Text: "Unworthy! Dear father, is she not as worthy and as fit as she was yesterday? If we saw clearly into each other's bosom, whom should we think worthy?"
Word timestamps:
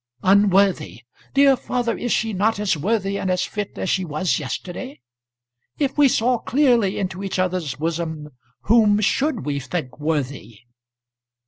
"Unworthy! 0.23 1.03
Dear 1.35 1.55
father, 1.55 1.95
is 1.95 2.11
she 2.11 2.33
not 2.33 2.59
as 2.59 2.75
worthy 2.75 3.19
and 3.19 3.29
as 3.29 3.43
fit 3.43 3.77
as 3.77 3.87
she 3.87 4.03
was 4.03 4.39
yesterday? 4.39 4.99
If 5.77 5.95
we 5.95 6.07
saw 6.07 6.39
clearly 6.39 6.97
into 6.97 7.23
each 7.23 7.37
other's 7.37 7.75
bosom, 7.75 8.29
whom 8.61 8.99
should 9.01 9.45
we 9.45 9.59
think 9.59 9.99
worthy?" 9.99 10.61